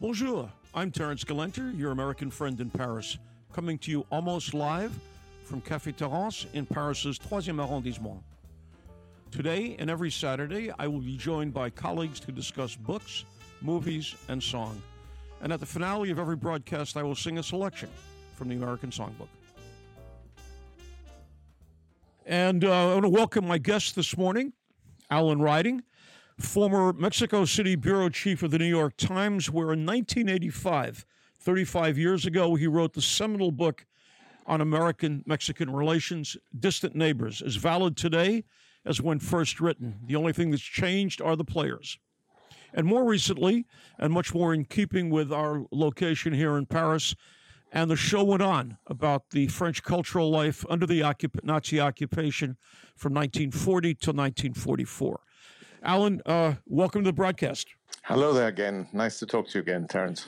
[0.00, 3.18] Bonjour, I'm Terrance Gelenter, your American friend in Paris,
[3.52, 4.98] coming to you almost live
[5.44, 8.22] from Café Terrance in Paris's Troisième arrondissement.
[9.30, 13.26] Today and every Saturday, I will be joined by colleagues to discuss books,
[13.60, 14.80] movies, and song.
[15.42, 17.90] And at the finale of every broadcast, I will sing a selection
[18.36, 19.28] from the American Songbook.
[22.24, 24.54] And uh, I want to welcome my guest this morning,
[25.10, 25.82] Alan Riding
[26.40, 31.06] former Mexico City bureau chief of the New York Times, where in 1985,
[31.38, 33.86] 35 years ago, he wrote the seminal book
[34.46, 38.44] on American Mexican relations, Distant Neighbors, as valid today
[38.84, 39.92] as when first written.
[39.92, 40.06] Mm-hmm.
[40.06, 41.98] The only thing that's changed are the players.
[42.72, 43.66] And more recently,
[43.98, 47.14] and much more in keeping with our location here in Paris,
[47.72, 52.56] and the show went on about the French cultural life under the occup- Nazi occupation
[52.96, 55.20] from 1940 to 1944.
[55.82, 57.68] Alan, uh, welcome to the broadcast.
[58.04, 58.86] Hello there again.
[58.92, 60.26] Nice to talk to you again, Terrance.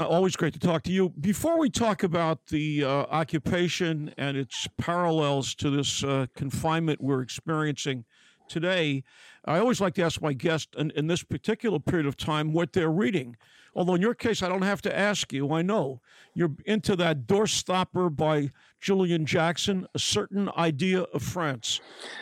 [0.00, 1.10] Always great to talk to you.
[1.20, 7.20] Before we talk about the uh, occupation and its parallels to this uh, confinement we're
[7.22, 8.04] experiencing
[8.48, 9.04] today,
[9.44, 12.72] I always like to ask my guest in, in, this particular period of time what
[12.72, 13.36] they're reading.
[13.74, 15.52] Although in your case, I don't have to ask you.
[15.52, 16.00] I know
[16.34, 18.50] you're into that Doorstopper by
[18.80, 21.80] Julian Jackson, A Certain Idea of France.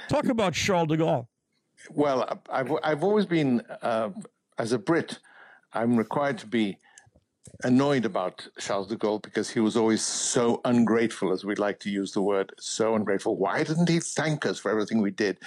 [0.09, 1.27] Talk about Charles de Gaulle.
[1.90, 4.10] Well, I've I've always been uh,
[4.58, 5.18] as a Brit,
[5.72, 6.78] I'm required to be
[7.62, 11.91] annoyed about Charles de Gaulle because he was always so ungrateful, as we like to
[11.91, 13.36] use the word, so ungrateful.
[13.36, 15.38] Why didn't he thank us for everything we did?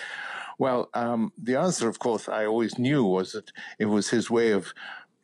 [0.60, 4.52] Well, um, the answer, of course, I always knew was that it was his way
[4.52, 4.74] of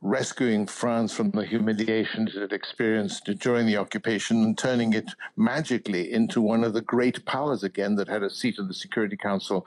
[0.03, 6.11] rescuing France from the humiliations it had experienced during the occupation and turning it magically
[6.11, 9.65] into one of the great powers again that had a seat in the Security Council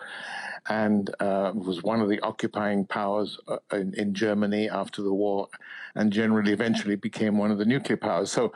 [0.69, 5.49] and uh, was one of the occupying powers uh, in, in, Germany after the war,
[5.95, 8.33] and generally eventually became one of the nuclear powers.
[8.33, 8.53] So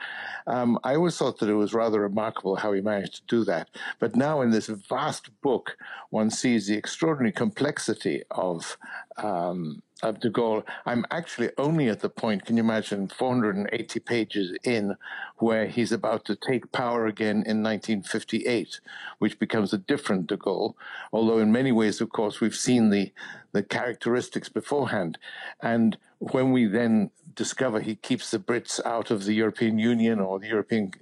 [0.46, 3.68] um, I always thought that it was rather remarkable how he managed to do that.
[4.00, 5.76] But now in this vast book,
[6.10, 8.76] one sees the extraordinary complexity of
[9.16, 10.64] um, of de Gaulle.
[10.86, 14.96] I'm actually only at the point, can you imagine, 480 pages in,
[15.38, 18.80] where he's about to take power again in 1958,
[19.18, 20.74] which becomes a different de Gaulle.
[21.12, 23.12] Although in many ways, of course, we've seen the
[23.52, 25.18] the characteristics beforehand,
[25.60, 30.38] and when we then discover he keeps the Brits out of the European Union or
[30.38, 30.92] the European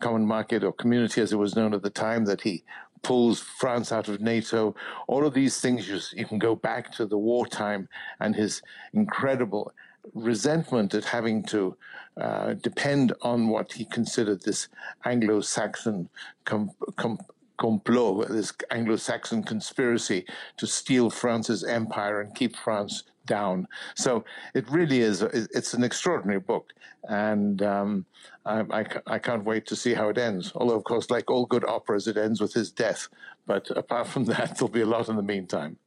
[0.00, 2.64] Common Market or Community, as it was known at the time, that he
[3.06, 4.74] pulls France out of NATO.
[5.06, 8.62] All of these things, you, you can go back to the wartime and his
[8.94, 9.72] incredible
[10.12, 11.76] resentment at having to
[12.20, 14.66] uh, depend on what he considered this
[15.04, 16.08] Anglo-Saxon
[16.44, 17.20] com- com-
[17.58, 23.68] complot, this Anglo-Saxon conspiracy to steal France's empire and keep France down.
[23.94, 26.72] So it really is, it's an extraordinary book.
[27.08, 28.06] And um,
[28.44, 30.52] I, I, I, can't wait to see how it ends.
[30.54, 33.08] Although, of course, like all good operas, it ends with his death.
[33.46, 35.78] But apart from that, there'll be a lot in the meantime.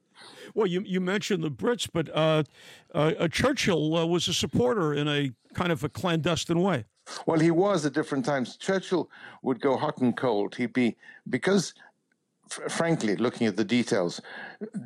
[0.55, 2.43] Well, you, you mentioned the Brits, but uh,
[2.93, 6.85] uh, Churchill uh, was a supporter in a kind of a clandestine way.
[7.25, 8.55] Well, he was at different times.
[8.57, 9.09] Churchill
[9.41, 10.55] would go hot and cold.
[10.55, 10.95] He'd be,
[11.29, 11.73] because
[12.69, 14.21] frankly, looking at the details,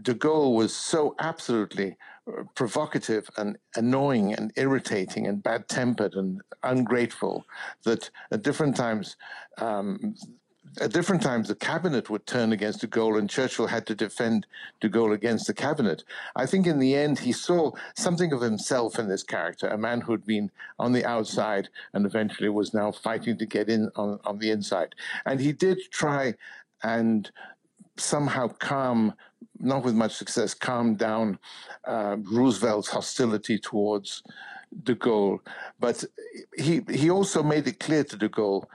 [0.01, 1.95] de Gaulle was so absolutely uh,
[2.56, 7.45] provocative and annoying and irritating and bad tempered and ungrateful
[7.84, 9.17] that at different times,
[9.57, 10.16] um,
[10.81, 14.47] at different times, the cabinet would turn against de Gaulle, and Churchill had to defend
[14.79, 16.03] de Gaulle against the cabinet.
[16.35, 20.01] I think in the end, he saw something of himself in this character, a man
[20.01, 24.39] who'd been on the outside and eventually was now fighting to get in on, on
[24.39, 24.95] the inside.
[25.25, 26.33] And he did try
[26.81, 27.29] and
[27.97, 29.13] somehow calm,
[29.59, 31.39] not with much success, calmed down
[31.85, 34.23] uh, Roosevelt's hostility towards
[34.83, 35.39] de Gaulle.
[35.79, 36.03] But
[36.57, 38.65] he, he also made it clear to de Gaulle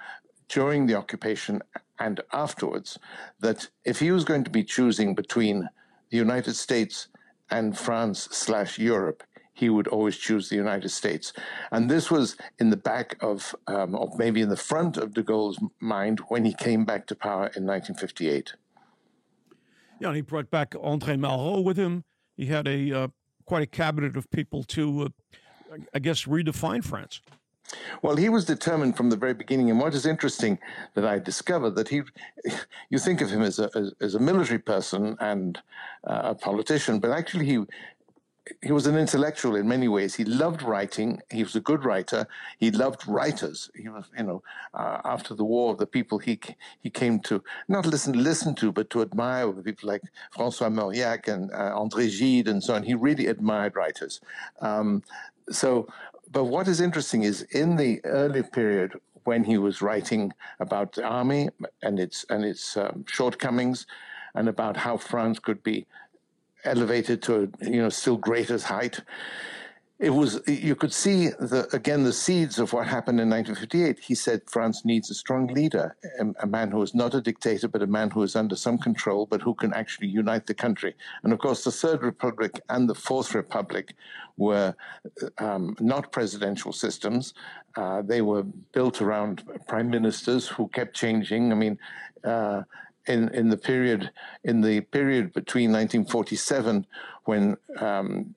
[0.48, 1.62] during the occupation
[1.98, 2.98] and afterwards
[3.40, 5.68] that if he was going to be choosing between
[6.10, 7.08] the United States
[7.50, 11.32] and France slash Europe, he would always choose the United States.
[11.72, 15.22] And this was in the back of, um, or maybe in the front of de
[15.22, 18.54] Gaulle's mind when he came back to power in 1958.
[20.00, 22.04] Yeah, and he brought back Andre Malraux with him.
[22.36, 23.08] He had a uh,
[23.44, 27.20] quite a cabinet of people to, uh, I guess, redefine France.
[28.02, 29.70] Well, he was determined from the very beginning.
[29.70, 30.58] And what is interesting
[30.94, 32.02] that I discovered that he,
[32.90, 35.58] you think of him as a, as, as a military person and
[36.04, 37.58] uh, a politician, but actually he,
[38.62, 40.14] he was an intellectual in many ways.
[40.14, 41.20] He loved writing.
[41.30, 42.26] He was a good writer.
[42.58, 43.70] He loved writers.
[43.74, 44.42] He was, you know,
[44.74, 46.38] uh, after the war, the people he
[46.80, 50.02] he came to not listen listen to, but to admire were people like
[50.36, 52.82] François Mauriac and uh, André Gide and so on.
[52.82, 54.20] He really admired writers.
[54.60, 55.02] Um,
[55.50, 55.88] so,
[56.30, 58.92] but what is interesting is in the early period
[59.24, 61.50] when he was writing about the army
[61.82, 63.86] and its and its um, shortcomings,
[64.34, 65.86] and about how France could be
[66.68, 69.00] elevated to a you know still greater height.
[69.98, 73.98] It was you could see the again the seeds of what happened in 1958.
[73.98, 77.66] He said France needs a strong leader, a, a, man who is not a dictator,
[77.66, 80.94] but a man who is under some control, but who can actually unite the country.
[81.24, 83.96] And of course, the Third Republic and the Fourth Republic
[84.36, 84.76] were
[85.38, 87.34] um, not presidential systems.
[87.76, 91.50] Uh, they were built around prime ministers who kept changing.
[91.50, 91.78] I mean.
[92.22, 92.62] Uh,
[93.08, 94.10] in, in the period
[94.44, 96.86] in the period between 1947
[97.24, 98.34] when um,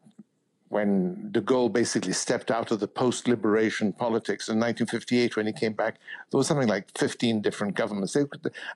[0.71, 5.73] when de Gaulle basically stepped out of the post-liberation politics in 1958 when he came
[5.73, 6.00] back.
[6.31, 8.13] There was something like 15 different governments.
[8.13, 8.23] They,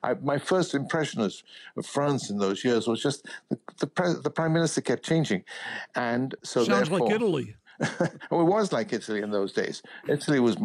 [0.02, 1.34] I, my first impression of,
[1.74, 5.44] of, France in those years was just the, the, the prime minister kept changing.
[5.94, 9.82] And so sounds like Italy it was like Italy in those days.
[10.08, 10.56] Italy was,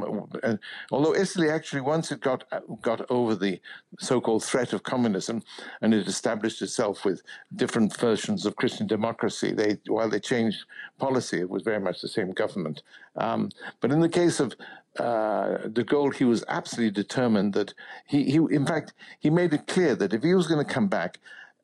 [0.43, 0.57] uh,
[0.91, 2.43] although Italy actually once it got
[2.81, 3.59] got over the
[3.99, 5.43] so-called threat of communism,
[5.81, 7.21] and it established itself with
[7.55, 9.51] different versions of Christian democracy.
[9.53, 10.65] They while they changed
[10.99, 12.81] policy, it was very much the same government.
[13.15, 13.49] Um,
[13.81, 14.55] but in the case of
[14.97, 17.73] uh, de Gaulle, he was absolutely determined that
[18.05, 20.87] he, he, in fact, he made it clear that if he was going to come
[20.87, 21.19] back,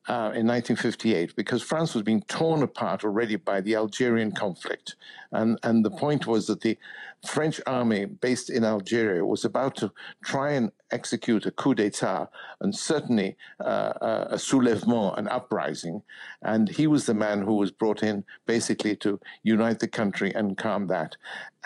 [0.08, 4.96] uh, in 1958 because France was being torn apart already by the Algerian conflict.
[5.32, 6.78] And, and the point was that the
[7.26, 9.92] French army based in Algeria was about to
[10.24, 12.28] try and execute a coup d'etat
[12.60, 13.92] and certainly uh,
[14.30, 16.02] a soulèvement, an uprising.
[16.42, 20.56] And he was the man who was brought in basically to unite the country and
[20.56, 21.16] calm that.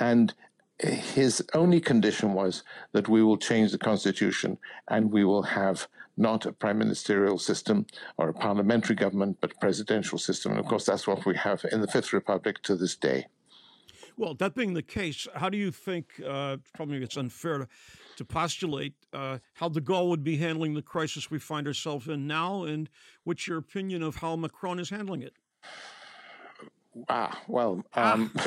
[0.00, 0.34] And
[0.84, 2.62] his only condition was
[2.92, 4.58] that we will change the constitution
[4.88, 7.86] and we will have not a prime ministerial system
[8.18, 10.52] or a parliamentary government, but a presidential system.
[10.52, 13.26] And of course, that's what we have in the Fifth Republic to this day.
[14.16, 17.68] Well, that being the case, how do you think, uh, probably it's unfair to,
[18.16, 22.26] to postulate uh, how de Gaulle would be handling the crisis we find ourselves in
[22.26, 22.90] now, and
[23.24, 25.34] what's your opinion of how Macron is handling it?
[27.08, 28.30] Ah, well, um,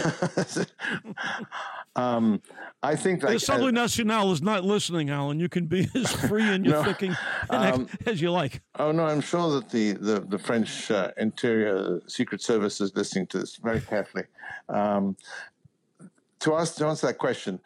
[1.96, 2.42] um,
[2.84, 5.40] I think the Assembly uh, Nationale is not listening, Alan.
[5.40, 7.16] You can be as free in your no, thinking
[7.50, 8.62] um, as you like.
[8.78, 13.28] Oh no, I'm sure that the the, the French uh, Interior Secret Service is listening
[13.28, 14.26] to this very carefully.
[14.70, 15.16] Um,
[16.40, 17.60] to, ask, to answer that question,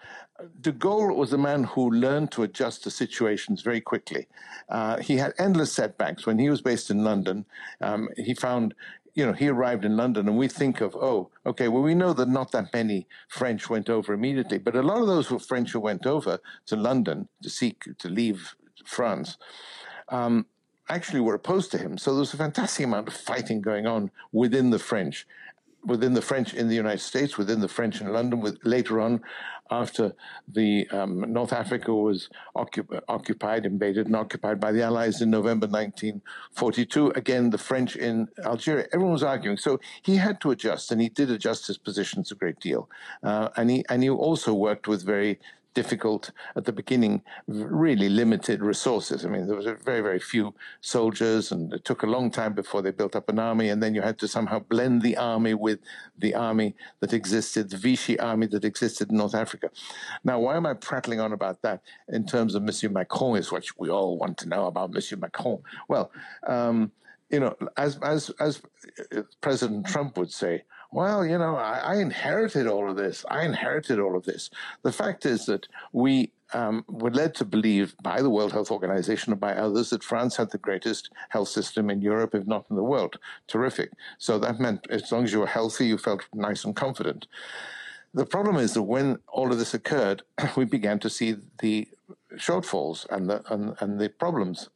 [0.61, 4.27] de Gaulle was a man who learned to adjust to situations very quickly.
[4.69, 6.25] Uh, he had endless setbacks.
[6.25, 7.45] When he was based in London,
[7.81, 8.73] um, he found
[9.13, 12.13] you know, he arrived in London and we think of, oh, okay, well, we know
[12.13, 15.71] that not that many French went over immediately, but a lot of those were French
[15.71, 19.37] who went over to London to seek to leave France
[20.09, 20.45] um,
[20.89, 21.97] actually were opposed to him.
[21.97, 25.25] So there was a fantastic amount of fighting going on within the French
[25.85, 29.21] within the French in the United States, within the French in London, with later on,
[29.71, 30.13] after
[30.47, 35.67] the um, North Africa was occup- occupied, invaded, and occupied by the Allies in November
[35.67, 37.11] 1942.
[37.11, 38.87] Again, the French in Algeria.
[38.93, 42.35] Everyone was arguing, so he had to adjust, and he did adjust his positions a
[42.35, 42.89] great deal.
[43.23, 45.39] Uh, and he and he also worked with very
[45.73, 49.25] difficult at the beginning, really limited resources.
[49.25, 52.81] I mean, there was very, very few soldiers, and it took a long time before
[52.81, 53.69] they built up an army.
[53.69, 55.79] And then you had to somehow blend the army with
[56.17, 59.69] the army that existed, the Vichy army that existed in North Africa.
[60.23, 63.37] Now, why am I prattling on about that in terms of Monsieur Macron?
[63.37, 65.61] Is what we all want to know about Monsieur Macron.
[65.87, 66.11] Well,
[66.47, 66.91] um,
[67.29, 68.61] you know, as as as
[69.41, 73.23] President Trump would say, well, you know, I, I, inherited all of this.
[73.29, 74.49] I inherited all of this.
[74.81, 79.31] The fact is that we um, were led to believe by the World Health Organization
[79.31, 82.75] and by others that France had the greatest health system in Europe, if not in
[82.75, 83.19] the world.
[83.47, 83.91] Terrific.
[84.17, 87.27] So that meant as long as you were healthy, you felt nice and confident.
[88.15, 90.23] The problem is that when all of this occurred,
[90.55, 91.87] we began to see the
[92.35, 94.69] shortfalls and the and, and the problems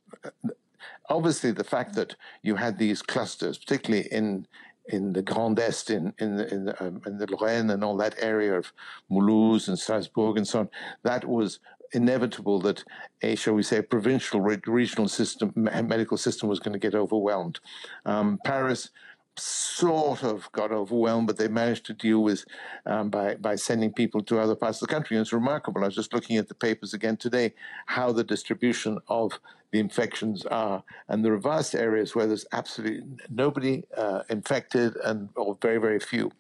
[1.10, 4.48] obviously the fact that you had these clusters, particularly in
[4.88, 7.98] in the Grand Est, in in the, in the, um, in the Lorraine and all
[7.98, 8.74] that area of
[9.12, 10.70] Mulhouse and Strasbourg and so on,
[11.04, 11.60] that was
[11.94, 12.84] inevitable that
[13.22, 17.60] a shall we say provincial regional system medical system was going to get overwhelmed.
[18.06, 18.90] Um, Paris
[19.36, 22.46] sort of got overwhelmed, but they managed to deal with
[22.86, 25.18] um, by by sending people to other parts of the country.
[25.18, 25.82] And it's remarkable.
[25.84, 27.54] I was just looking at the papers again today
[27.86, 29.40] how the distribution of
[29.74, 35.28] the infections are, and there are vast areas where there's absolutely nobody uh, infected, and
[35.36, 36.32] or very very few.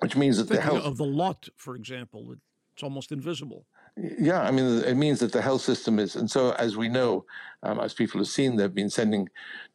[0.00, 2.34] which means that the health of the lot, for example,
[2.74, 3.64] it's almost invisible.
[3.96, 7.24] Yeah, I mean, it means that the health system is, and so as we know,
[7.62, 9.28] um, as people have seen, they've been sending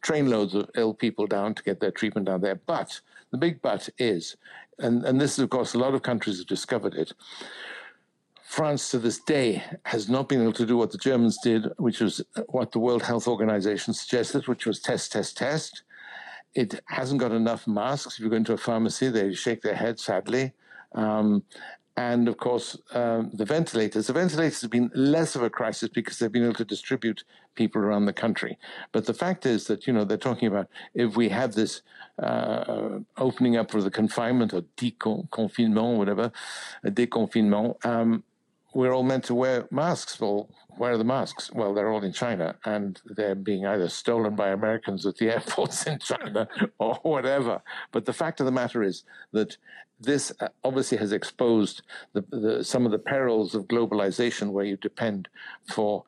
[0.04, 2.56] trainloads of ill people down to get their treatment down there.
[2.56, 3.00] But
[3.32, 4.36] the big but is,
[4.78, 7.14] and, and this is, of course, a lot of countries have discovered it.
[8.50, 12.00] France to this day has not been able to do what the Germans did, which
[12.00, 15.84] was what the World Health Organization suggested, which was test, test, test.
[16.56, 18.16] It hasn't got enough masks.
[18.16, 20.54] If you go into a pharmacy, they shake their head sadly.
[20.96, 21.44] Um,
[21.96, 24.08] and of course, um, the ventilators.
[24.08, 27.84] The ventilators have been less of a crisis because they've been able to distribute people
[27.84, 28.58] around the country.
[28.92, 31.84] But the fact is that, you know, they're talking about if we have this
[32.18, 36.32] uh, opening up for the confinement or deconfinement, whatever,
[36.84, 38.24] déconfinement, um,
[38.74, 40.20] we're all meant to wear masks.
[40.20, 41.52] Well, where are the masks?
[41.52, 45.86] Well, they're all in China, and they're being either stolen by Americans at the airports
[45.88, 46.48] in China
[46.78, 47.62] or whatever.
[47.92, 49.58] But the fact of the matter is that
[50.00, 51.82] this uh, obviously has exposed
[52.14, 55.28] the, the, some of the perils of globalization, where you depend
[55.74, 56.04] for.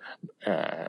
[0.46, 0.88] Uh,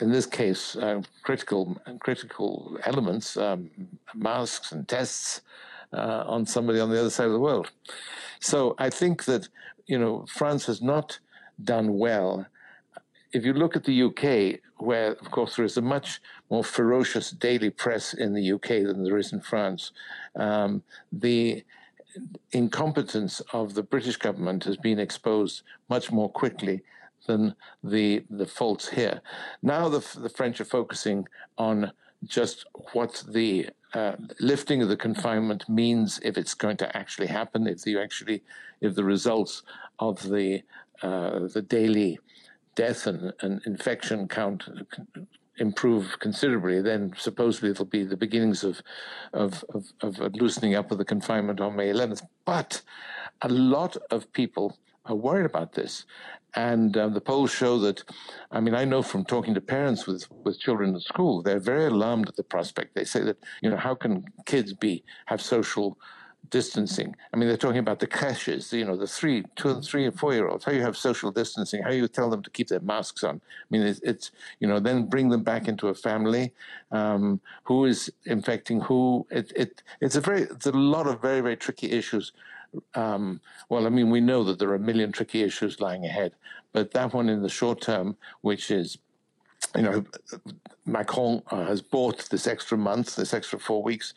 [0.00, 3.70] in this case, uh, critical critical elements, um,
[4.12, 5.40] masks and tests,
[5.94, 7.70] uh, on somebody on the other side of the world.
[8.40, 9.48] So I think that
[9.86, 11.18] you know France has not
[11.62, 12.46] done well.
[13.32, 17.30] If you look at the UK, where of course there is a much more ferocious
[17.30, 19.90] daily press in the UK than there is in France,
[20.36, 21.64] um, the
[22.52, 26.82] incompetence of the British government has been exposed much more quickly
[27.26, 29.20] than the the faults here.
[29.62, 31.26] Now the the French are focusing
[31.58, 31.92] on
[32.24, 37.66] just what the uh, lifting of the confinement means if it's going to actually happen,
[37.66, 38.42] if the actually,
[38.80, 39.62] if the results
[39.98, 40.62] of the
[41.02, 42.18] uh, the daily
[42.74, 44.64] death and, and infection count
[45.58, 48.82] improve considerably, then supposedly it'll be the beginnings of,
[49.32, 52.22] of, of, of loosening up of the confinement on May 11th.
[52.44, 52.82] But
[53.42, 56.06] a lot of people are worried about this.
[56.56, 58.04] And um, the polls show that,
[58.50, 61.86] I mean, I know from talking to parents with, with children in school, they're very
[61.86, 62.94] alarmed at the prospect.
[62.94, 65.98] They say that, you know, how can kids be, have social
[66.50, 67.16] distancing?
[67.32, 70.16] I mean, they're talking about the creches, you know, the three, two and three and
[70.16, 72.80] four year olds, how you have social distancing, how you tell them to keep their
[72.80, 73.36] masks on.
[73.36, 74.30] I mean, it's, it's
[74.60, 76.52] you know, then bring them back into a family,
[76.92, 79.26] um, who is infecting who.
[79.30, 82.32] It, it, it's a very, it's a lot of very, very tricky issues
[82.94, 86.32] um, well, I mean, we know that there are a million tricky issues lying ahead,
[86.72, 88.98] but that one in the short term, which is,
[89.74, 90.04] you know,
[90.86, 94.14] Macron uh, has bought this extra month, this extra four weeks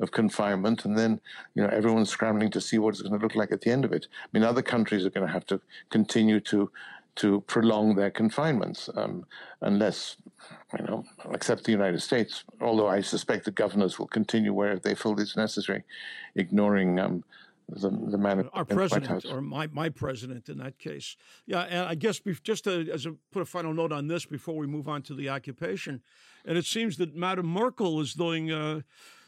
[0.00, 1.20] of confinement, and then
[1.54, 3.84] you know everyone's scrambling to see what it's going to look like at the end
[3.84, 4.06] of it.
[4.22, 5.60] I mean, other countries are going to have to
[5.90, 6.70] continue to
[7.16, 9.26] to prolong their confinements um,
[9.62, 10.16] unless
[10.78, 12.44] you know, except the United States.
[12.60, 15.82] Although I suspect the governors will continue where they feel it's necessary,
[16.36, 17.24] ignoring um,
[17.68, 21.16] the, the man our president or my, my president in that case.
[21.46, 24.56] Yeah and i guess just to, as a put a final note on this before
[24.56, 26.00] we move on to the occupation
[26.44, 28.80] and it seems that madam merkel is doing uh,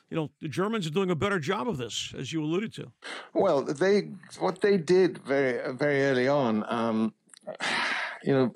[0.08, 2.90] you know the germans are doing a better job of this as you alluded to.
[3.34, 7.14] Well they what they did very very early on um,
[8.24, 8.52] you know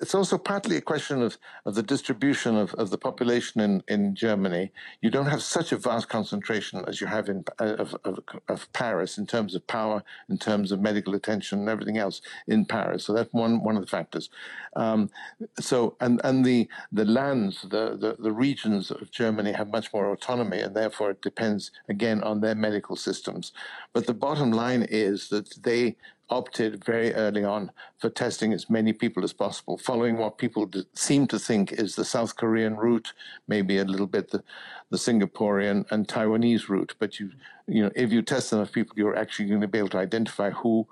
[0.00, 4.14] it's also partly a question of, of the distribution of, of the population in, in
[4.14, 4.72] Germany.
[5.00, 9.18] You don't have such a vast concentration as you have in of, of, of, Paris
[9.18, 13.04] in terms of power, in terms of medical attention, and everything else in Paris.
[13.04, 14.30] So that's one one of the factors.
[14.76, 15.10] Um,
[15.58, 20.12] so and and the the lands, the, the the regions of Germany have much more
[20.12, 23.52] autonomy, and therefore it depends again on their medical systems.
[23.92, 25.96] But the bottom line is that they
[26.30, 31.26] opted very early on for testing as many people as possible, following what people seem
[31.26, 33.12] to think is the South Korean route,
[33.46, 34.42] maybe a little bit the,
[34.90, 36.94] the Singaporean and Taiwanese route.
[36.98, 37.30] But you,
[37.66, 40.50] you know, if you test enough people, you're actually going to be able to identify
[40.50, 40.86] who,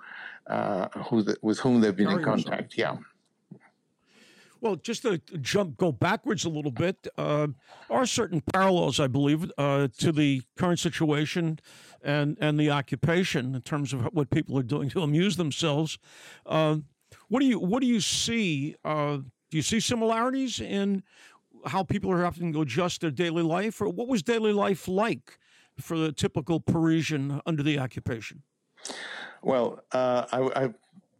[0.47, 2.77] uh, who the, with whom they've been in contact.
[2.77, 2.97] Yeah.
[4.63, 7.47] Well, just to jump, go backwards a little bit, uh,
[7.89, 11.59] are certain parallels, I believe, uh, to the current situation
[12.01, 15.99] and and the occupation in terms of what people are doing to amuse themselves.
[16.45, 16.77] Uh,
[17.27, 18.77] what do you what do you see?
[18.85, 21.03] Uh, do you see similarities in
[21.65, 25.39] how people are having to adjust their daily life, or what was daily life like
[25.77, 28.43] for the typical Parisian under the occupation?
[29.41, 30.73] Well, uh, I, I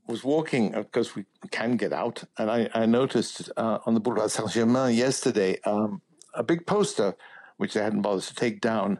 [0.07, 4.31] was walking because we can get out, and I, I noticed uh, on the Boulevard
[4.31, 6.01] Saint Germain yesterday um,
[6.33, 7.15] a big poster
[7.57, 8.99] which they hadn't bothered to take down,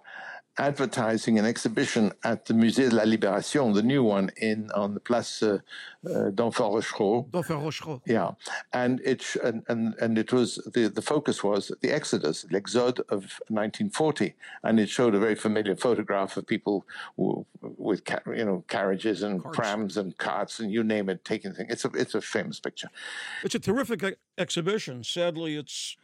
[0.58, 5.00] advertising an exhibition at the Musée de la Libération, the new one in on the
[5.00, 5.58] Place uh,
[6.06, 7.30] uh, Denfert-Rochereau.
[7.32, 8.02] Rochereau.
[8.06, 8.32] Yeah,
[8.72, 13.40] and it and, and and it was the the focus was the Exodus, l'Exode of
[13.50, 16.86] 1940, and it showed a very familiar photograph of people
[17.18, 19.58] who, with you know carriages and Carts.
[19.58, 21.72] prams and carts and you name it, taking things.
[21.72, 22.90] It's a it's a famous picture.
[23.44, 25.04] It's a terrific exhibition.
[25.04, 25.98] Sadly, it's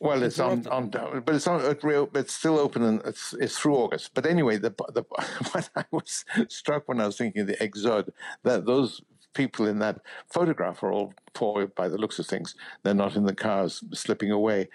[0.00, 1.60] well, it's on, on, but it's on.
[1.60, 4.12] Uh, it's still open, and it's it's through August.
[4.14, 5.04] But anyway, the the
[5.52, 8.12] when I was struck when I was thinking of the Exode,
[8.42, 9.02] that those
[9.34, 12.54] people in that photograph are all poor by the looks of things.
[12.82, 14.68] They're not in the cars slipping away.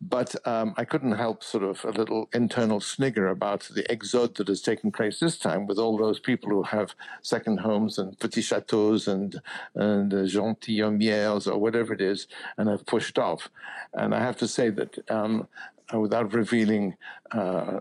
[0.00, 4.48] But um, I couldn't help sort of a little internal snigger about the exode that
[4.48, 8.46] has taken place this time with all those people who have second homes and petits
[8.46, 9.40] chateaux and,
[9.74, 13.48] and uh, gentilhommières or whatever it is and have pushed off.
[13.92, 15.48] And I have to say that um,
[15.92, 16.96] without revealing
[17.32, 17.80] uh,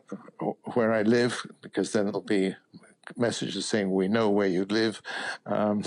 [0.74, 2.56] where I live, because then it'll be
[3.18, 5.02] messages saying we know where you live.
[5.46, 5.84] Um,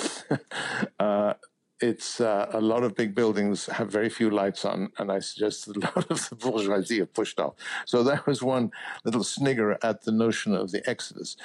[0.98, 1.34] uh,
[1.80, 5.66] it's uh, a lot of big buildings have very few lights on, and I suggest
[5.66, 7.54] that a lot of the bourgeoisie have pushed off.
[7.84, 8.70] So that was one
[9.04, 11.36] little snigger at the notion of the exodus.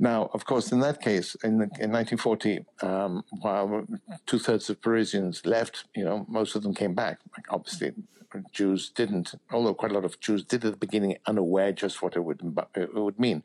[0.00, 3.86] Now, of course, in that case, in, the, in 1940, um, while
[4.24, 7.18] two thirds of Parisians left, you know, most of them came back.
[7.50, 7.92] Obviously,
[8.50, 12.16] Jews didn't, although quite a lot of Jews did at the beginning, unaware just what
[12.16, 12.40] it would
[12.74, 13.42] it would mean.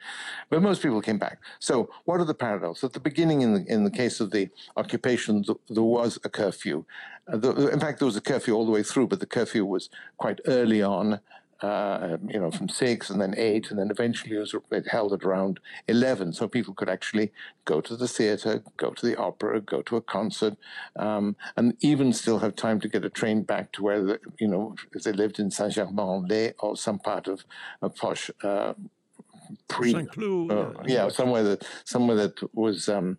[0.50, 1.40] But most people came back.
[1.60, 2.84] So, what are the parallels?
[2.84, 6.86] At the beginning, in the in the case of the occupation, there was a curfew.
[7.28, 9.66] Uh, the, in fact, there was a curfew all the way through, but the curfew
[9.66, 11.20] was quite early on
[11.62, 15.14] uh, you know, from six and then eight, and then eventually it, was, it held
[15.14, 16.34] at around 11.
[16.34, 17.32] So people could actually
[17.64, 20.56] go to the theater, go to the opera, go to a concert,
[20.98, 24.48] um, and even still have time to get a train back to where, the, you
[24.48, 27.46] know, if they lived in Saint Germain en or some part of
[27.82, 28.30] a posh.
[28.44, 28.74] Uh,
[29.68, 33.18] pre, Cloud, uh, yeah, somewhere that somewhere that was um,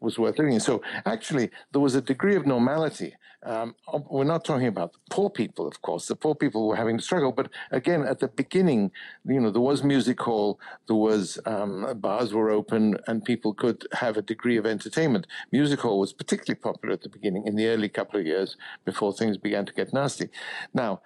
[0.00, 0.58] was worth living.
[0.60, 3.14] So actually, there was a degree of normality.
[3.46, 3.76] Um,
[4.10, 6.08] we're not talking about the poor people, of course.
[6.08, 8.90] The poor people were having to struggle, but again, at the beginning,
[9.24, 13.86] you know, there was music hall, there was um, bars were open, and people could
[13.92, 15.28] have a degree of entertainment.
[15.52, 19.12] Music hall was particularly popular at the beginning, in the early couple of years before
[19.12, 20.28] things began to get nasty.
[20.74, 21.00] Now,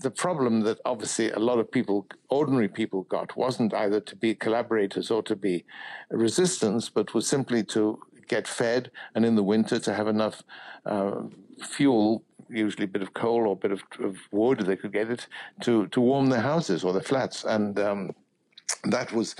[0.00, 4.32] the problem that obviously a lot of people, ordinary people, got wasn't either to be
[4.32, 5.64] collaborators or to be
[6.08, 10.42] resistance, but was simply to get fed and in the winter to have enough
[10.86, 11.22] uh,
[11.62, 15.10] fuel usually a bit of coal or a bit of, of, wood, they could get
[15.10, 15.26] it
[15.60, 17.44] to, to warm their houses or their flats.
[17.44, 18.14] And um,
[18.84, 19.34] that was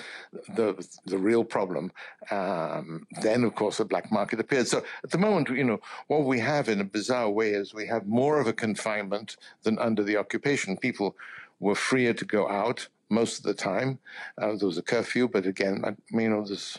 [0.56, 0.74] the
[1.06, 1.92] the real problem.
[2.30, 4.68] Um, then, of course, the black market appeared.
[4.68, 7.86] So at the moment, you know, what we have in a bizarre way is we
[7.86, 10.76] have more of a confinement than under the occupation.
[10.76, 11.16] People
[11.60, 13.98] were freer to go out most of the time.
[14.40, 16.78] Uh, there was a curfew, but again, I, you know, this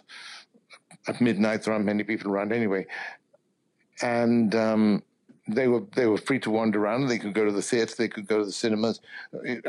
[1.08, 2.86] at midnight there aren't many people around anyway,
[4.02, 5.04] and um,
[5.54, 7.08] they were they were free to wander around.
[7.08, 7.96] They could go to the theatre.
[7.98, 9.02] They could go to the cinemas.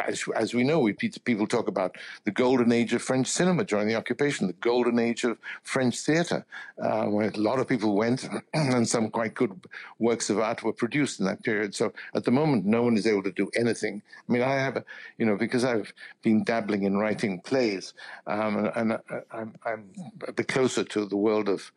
[0.07, 3.88] As, as we know, we people talk about the golden age of French cinema during
[3.88, 6.45] the occupation, the golden age of French theatre,
[6.81, 9.59] uh, where a lot of people went, and some quite good
[9.99, 11.75] works of art were produced in that period.
[11.75, 14.03] So at the moment, no one is able to do anything.
[14.29, 14.85] I mean, I have,
[15.19, 17.95] you know, because I've been dabbling in writing plays,
[18.27, 18.99] um, and, and
[19.31, 19.90] I'm, I'm
[20.27, 21.73] a bit closer to the world of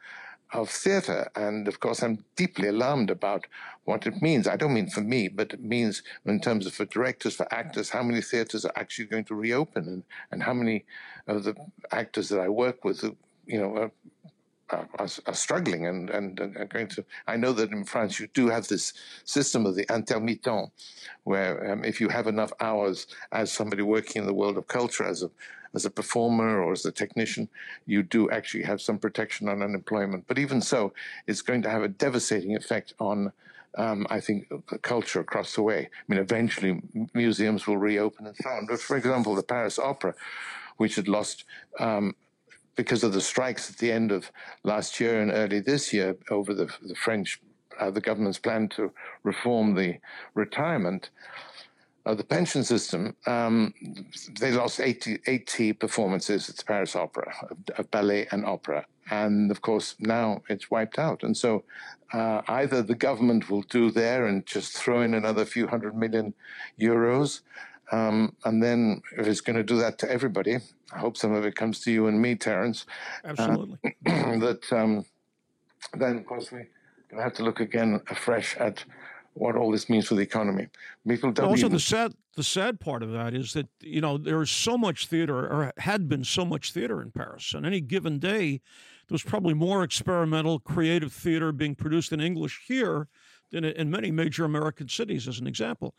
[0.54, 1.30] of theatre.
[1.36, 3.48] And of course, I'm deeply alarmed about
[3.86, 4.48] what it means.
[4.48, 7.90] I don't mean for me, but it means in terms of for directors, for actors,
[7.90, 10.86] how many theatres are actually going to reopen and, and how many
[11.28, 11.56] of the
[11.92, 13.04] actors that I work with,
[13.46, 13.92] you know, are,
[14.98, 17.06] are, are, struggling and, and, are going to.
[17.28, 20.72] I know that in France you do have this system of the intermittent,
[21.24, 25.04] where um, if you have enough hours as somebody working in the world of culture,
[25.04, 25.30] as a
[25.74, 27.50] as a performer or as a technician,
[27.86, 30.28] you do actually have some protection on unemployment.
[30.28, 30.94] But even so,
[31.28, 33.32] it's going to have a devastating effect on.
[33.76, 34.52] Um, I think
[34.84, 35.90] culture across the way.
[35.92, 36.80] I mean, eventually
[37.16, 38.68] museums will reopen and so on.
[38.68, 40.14] But for example, the Paris Opera,
[40.78, 41.46] which had lost
[41.80, 42.14] um,
[42.76, 44.32] because of the strikes at the end of
[44.64, 47.42] last year and early this year over the, the French,
[47.80, 48.92] uh, the government's plan to
[49.24, 49.98] reform the
[50.34, 51.10] retirement,
[52.06, 53.74] of the pension system, um,
[54.40, 58.86] they lost 80, 80, performances at the Paris Opera of, of, ballet and opera.
[59.10, 61.24] And of course, now it's wiped out.
[61.24, 61.64] And so
[62.12, 66.34] uh, either the government will do there and just throw in another few hundred million
[66.80, 67.42] euros.
[67.92, 70.58] Um, and then if it's going to do that to everybody,
[70.94, 72.86] I hope some of it comes to you and me, Terrance.
[73.24, 73.78] Absolutely.
[74.06, 75.06] Uh, that um,
[75.94, 76.68] then, of course, we're
[77.10, 78.84] going to have to look again afresh at
[79.34, 80.68] what all this means for the economy.
[81.06, 84.52] Don't also, the sad the sad part of that is that you know there is
[84.52, 87.54] so much theater, or had been so much theater in Paris.
[87.56, 88.62] On any given day,
[89.08, 93.08] there was probably more experimental, creative theater being produced in English here
[93.52, 95.96] than in many major American cities, as an example.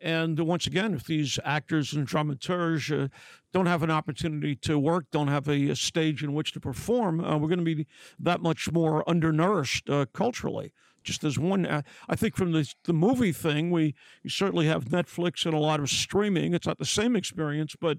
[0.00, 3.08] And once again, if these actors and dramaturgs uh,
[3.52, 7.24] don't have an opportunity to work, don't have a, a stage in which to perform,
[7.24, 7.86] uh, we're going to be
[8.18, 10.72] that much more undernourished uh, culturally.
[11.06, 13.94] Just as one, uh, I think from the the movie thing, we
[14.26, 16.52] certainly have Netflix and a lot of streaming.
[16.52, 17.98] It's not the same experience, but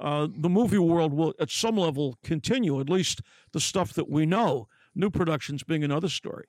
[0.00, 2.80] uh, the movie world will, at some level, continue.
[2.80, 3.20] At least
[3.52, 4.68] the stuff that we know.
[4.94, 6.46] New productions being another story.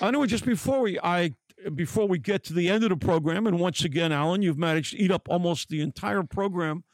[0.00, 1.34] Anyway, just before we I
[1.74, 4.92] before we get to the end of the program, and once again, Alan, you've managed
[4.92, 6.84] to eat up almost the entire program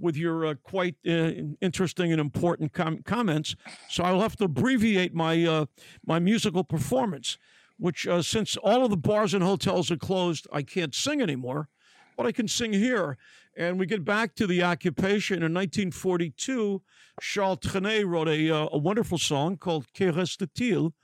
[0.00, 3.54] with your uh, quite uh, interesting and important com- comments.
[3.88, 5.66] So I'll have to abbreviate my uh,
[6.04, 7.38] my musical performance,
[7.80, 11.68] which uh, since all of the bars and hotels are closed, I can't sing anymore,
[12.16, 13.16] but I can sing here.
[13.56, 16.82] And we get back to the occupation in 1942.
[17.20, 20.94] Charles Trenet wrote a, uh, a wonderful song called Que reste-t-il?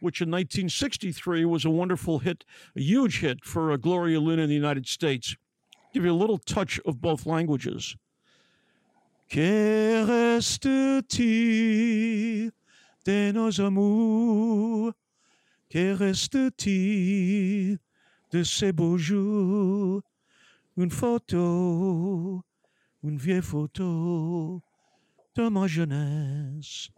[0.00, 2.44] which in 1963 was a wonderful hit,
[2.76, 5.34] a huge hit for uh, Gloria Lynne in the United States.
[5.94, 7.96] Give you a little touch of both languages.
[9.30, 11.10] Que reste-t-il
[13.04, 14.92] de nos amours?
[15.74, 17.78] Que reste-t-il
[18.30, 20.02] de ces beaux jours?
[20.76, 22.44] Une photo,
[23.02, 24.62] une vieille photo
[25.34, 26.90] de ma jeunesse.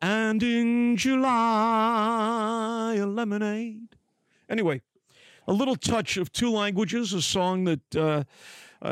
[0.00, 3.96] And in July, a lemonade.
[4.48, 4.80] Anyway,
[5.48, 8.22] a little touch of two languages, a song that uh,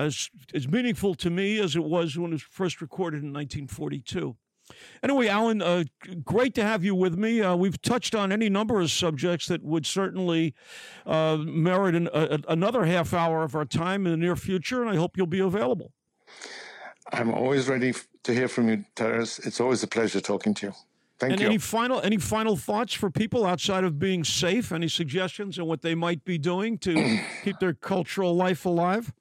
[0.05, 4.35] is, as meaningful to me as it was when it was first recorded in 1942.
[5.02, 5.85] Anyway, Alan, uh,
[6.24, 7.40] great to have you with me.
[7.40, 10.54] Uh, we've touched on any number of subjects that would certainly
[11.06, 14.90] uh, merit an, a, another half hour of our time in the near future, and
[14.90, 15.92] I hope you'll be available.
[17.12, 19.38] I'm always ready to hear from you, Terrance.
[19.40, 20.74] It's always a pleasure talking to you.
[21.20, 21.46] Thank and you.
[21.48, 24.72] any final any final thoughts for people outside of being safe?
[24.72, 29.12] Any suggestions on what they might be doing to keep their cultural life alive?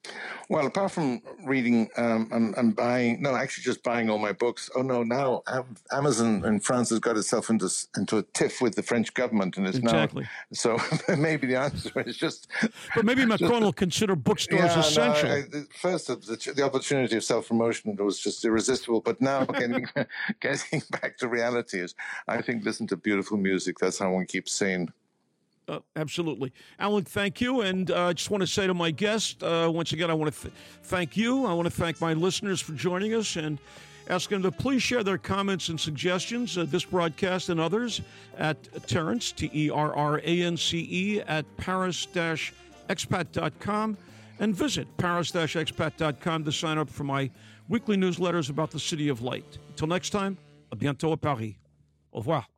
[0.50, 4.68] Well, apart from reading um, and, and, buying, no, actually just buying all my books.
[4.76, 5.44] Oh no, now
[5.92, 9.68] Amazon in France has got itself into into a tiff with the French government, and
[9.68, 10.24] it's exactly.
[10.24, 10.78] now so
[11.18, 12.48] maybe the answer is just.
[12.96, 15.30] But maybe Macron just, will consider bookstores yeah, essential.
[15.30, 19.88] No, I, first, the, the opportunity of self promotion was just irresistible, but now getting
[20.42, 21.94] getting back to reality is,
[22.28, 23.78] I think listen to beautiful music.
[23.78, 24.92] That's how one keeps sane.
[25.70, 26.52] Uh, absolutely.
[26.80, 27.62] Alan, thank you.
[27.62, 30.34] And uh, I just want to say to my guest, uh, once again, I want
[30.34, 30.54] to th-
[30.84, 31.46] thank you.
[31.46, 33.60] I want to thank my listeners for joining us and
[34.10, 38.02] ask them to please share their comments and suggestions, uh, this broadcast and others,
[38.40, 42.08] at Terrance, T E R R A N C E, at paris
[42.90, 43.96] expat.com
[44.40, 47.30] and visit paris expat.com to sign up for my
[47.68, 49.60] weekly newsletters about the City of Light.
[49.70, 50.36] Until next time,
[50.72, 51.58] à bientôt à Paris.
[52.12, 52.50] Au revoir.